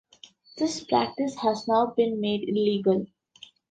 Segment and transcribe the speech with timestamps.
[0.57, 3.05] This practice has now been made illegal.